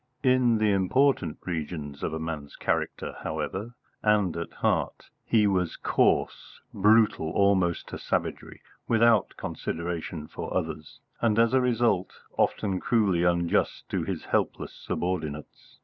[0.23, 6.59] In the important regions of a man's character, however, and at heart, he was coarse,
[6.73, 13.87] brutal almost to savagery, without consideration for others, and as a result often cruelly unjust
[13.89, 15.77] to his helpless subordinates.